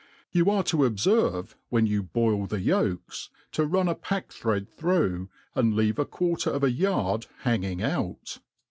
You 0.31 0.49
are 0.49 0.63
to 0.63 0.77
obferve, 0.77 1.53
when 1.69 1.85
you 1.85 2.01
boil 2.01 2.47
the 2.47 2.59
yolks, 2.59 3.29
to 3.51 3.67
run 3.67 3.87
a 3.87 3.93
packthread 3.93 4.67
through, 4.67 5.29
and 5.53 5.75
leave 5.75 5.99
a 5.99 6.05
quarter 6.05 6.49
of 6.49 6.63
a 6.63 6.71
yard 6.71 7.27
hanging 7.41 7.83
out. 7.83 8.39